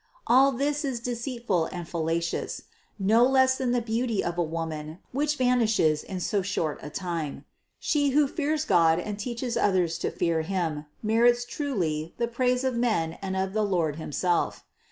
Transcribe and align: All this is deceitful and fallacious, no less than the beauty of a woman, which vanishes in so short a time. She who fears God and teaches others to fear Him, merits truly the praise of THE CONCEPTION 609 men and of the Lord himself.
All 0.25 0.51
this 0.51 0.83
is 0.83 0.99
deceitful 0.99 1.65
and 1.65 1.87
fallacious, 1.87 2.63
no 2.97 3.23
less 3.23 3.55
than 3.59 3.71
the 3.71 3.83
beauty 3.83 4.23
of 4.23 4.35
a 4.35 4.41
woman, 4.41 4.97
which 5.11 5.35
vanishes 5.37 6.01
in 6.03 6.19
so 6.19 6.41
short 6.41 6.79
a 6.81 6.89
time. 6.89 7.45
She 7.79 8.09
who 8.09 8.27
fears 8.27 8.65
God 8.65 8.97
and 8.99 9.19
teaches 9.19 9.55
others 9.55 9.99
to 9.99 10.09
fear 10.09 10.41
Him, 10.41 10.87
merits 11.03 11.45
truly 11.45 12.15
the 12.17 12.27
praise 12.27 12.63
of 12.63 12.73
THE 12.73 12.79
CONCEPTION 12.79 13.09
609 13.11 13.11
men 13.11 13.19
and 13.21 13.47
of 13.47 13.53
the 13.53 13.63
Lord 13.63 13.97
himself. 13.97 14.63